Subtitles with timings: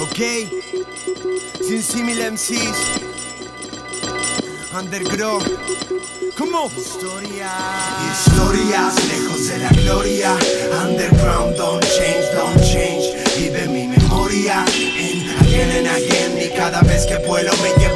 [0.00, 0.18] Ok,
[1.60, 2.78] sin símil MCs,
[4.72, 5.44] underground.
[6.36, 6.70] ¿Cómo?
[6.76, 7.50] Historia.
[8.12, 10.36] Historias lejos de la gloria.
[10.84, 13.12] Underground, don't change, don't change.
[13.36, 16.38] Vive mi memoria en again and again.
[16.38, 17.87] Y cada vez que vuelo me llevo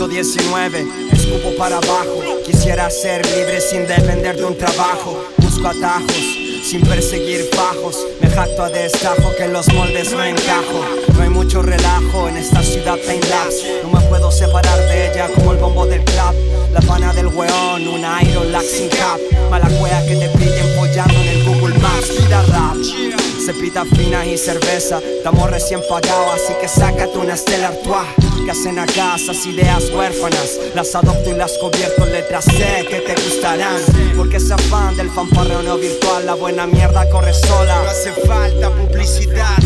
[0.00, 2.22] Piso 19, escupo para abajo.
[2.46, 5.22] Quisiera ser libre sin depender de un trabajo.
[5.36, 7.98] Busco atajos, sin perseguir fajos.
[8.22, 10.86] Me jacto a destajo que en los moldes no encajo.
[11.12, 13.82] No hay mucho relajo en esta ciudad time lapse.
[13.82, 16.34] No me puedo separar de ella como el bombo del club.
[16.72, 19.20] La pana del weón, una Iron Lax sin cap.
[19.50, 22.08] Mala cuea que te pillen follando en el Google Maps.
[22.08, 23.29] Vida rap.
[23.50, 28.06] Cepita fina y cerveza, estamos recién pagados, así que sácate una Stella Artois.
[28.44, 30.56] Que hacen acá esas ideas huérfanas?
[30.72, 33.82] Las adopto y las convierto en letras C que te gustarán.
[34.16, 37.82] Porque ese afán del fanfarreo virtual, la buena mierda corre sola.
[37.82, 39.56] No hace falta publicidad.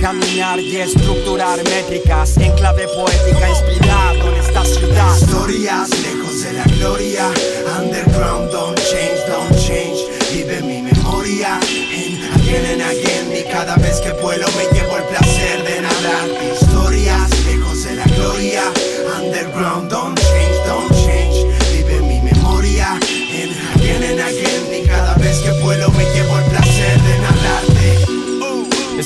[0.00, 5.18] Caminar y estructurar métricas en clave poética, inspirado en esta ciudad.
[5.20, 7.30] Historias lejos de la gloria.
[7.78, 8.83] Underground, don't
[14.24, 14.63] vuelo me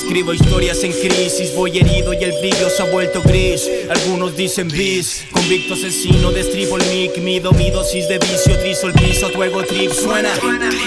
[0.09, 3.69] Escribo historias en crisis, voy herido y el brillo se ha vuelto gris.
[3.91, 8.93] Algunos dicen bis, convicto asesino, destripo el mic, mido mi dosis de vicio, trizo el
[8.93, 10.31] piso, tu ego trip suena.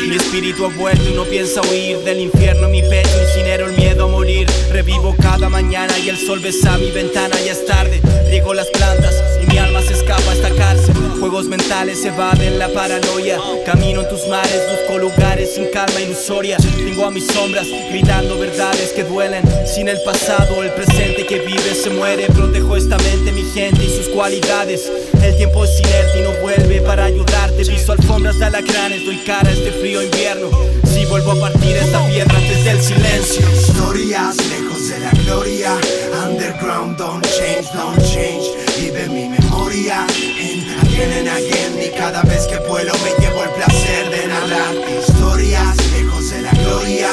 [0.09, 4.07] Mi espíritu ha vuelto y no piensa huir del infierno mi pecho, incinero el miedo
[4.07, 4.49] a morir.
[4.73, 8.01] Revivo cada mañana y el sol besa mi ventana, ya es tarde.
[8.29, 9.72] Riego las plantas y mi alma
[10.03, 10.95] escapa esta cárcel.
[11.21, 13.39] Juegos mentales evaden la paranoia.
[13.65, 16.57] Camino en tus mares, busco lugares sin calma ilusoria.
[16.57, 19.43] Tengo a mis sombras gritando verdades que duelen.
[19.67, 22.27] Sin el pasado, el presente que vive se muere.
[22.27, 24.91] Protejo esta mente, mi gente y sus cualidades.
[25.23, 27.65] El tiempo es inerte y no vuelve para ayudarte.
[27.65, 30.51] Piso alfombras de alacranes, doy cara a este frío invierno.
[30.85, 33.47] Si vuelvo a partir esta piedra antes del silencio.
[33.53, 35.77] Historias lejos de la gloria.
[36.27, 38.62] Underground, don't change, don't change.
[39.83, 40.07] Memoria
[40.39, 41.83] en again and again.
[41.83, 44.75] Y cada vez que vuelo me llevo el placer de nadar.
[45.01, 47.09] Historias lejos de la gloria.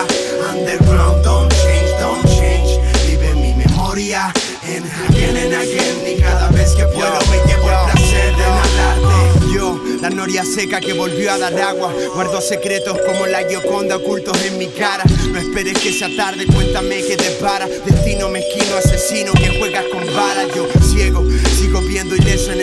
[0.53, 2.79] Underground, don't change, don't change.
[3.07, 4.31] Vive mi memoria
[4.67, 6.15] en again and again.
[6.15, 9.51] Y cada vez que vuelo me llevo el placer de nadarte.
[9.51, 11.91] Yo, la noria seca que volvió a dar agua.
[12.13, 15.03] Guardo secretos como la Gioconda ocultos en mi cara.
[15.31, 17.65] No esperes que sea tarde, cuéntame qué te para.
[17.67, 20.38] Destino mezquino, asesino que juegas con balas.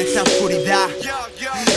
[0.06, 0.88] Esta oscuridad.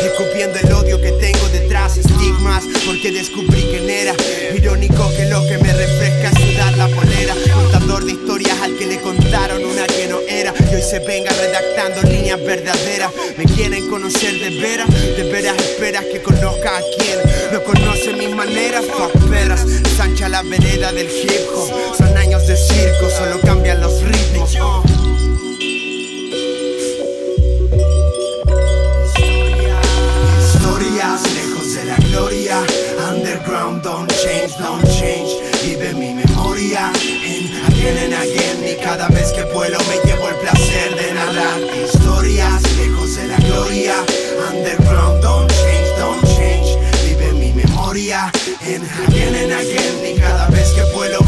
[0.04, 4.14] Escupiendo el odio que tengo detrás, estigmas, porque descubrí quién era.
[4.56, 7.36] Irónico que lo que me refresca es sudar la polera.
[7.54, 10.54] Contador de historias al que le contaron una que no era.
[10.72, 13.12] Y hoy se venga redactando líneas verdaderas.
[13.38, 17.20] Me quieren conocer de veras, de veras esperas que conozca a quien
[17.52, 18.86] no conoce mis maneras.
[18.86, 19.66] Fuck perras,
[19.98, 21.10] sancha la vereda del
[33.90, 35.32] don't change, don't change.
[35.64, 36.92] Vive mi memoria
[37.34, 38.58] en again and again.
[38.64, 43.38] Y cada vez que vuelo me llevo el placer de narrar Historias lejos de la
[43.38, 43.96] gloria.
[44.50, 46.70] Underground, don't change, don't change.
[47.04, 49.96] Vive mi memoria en again and again.
[50.06, 51.19] Y cada vez que vuelo